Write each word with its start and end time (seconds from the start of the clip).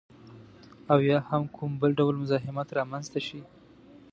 او 0.91 0.99
یا 1.09 1.17
هم 1.29 1.43
کوم 1.55 1.71
بل 1.81 1.91
ډول 1.99 2.15
مزاحمت 2.21 2.67
رامنځته 2.77 3.19
شي 3.27 3.41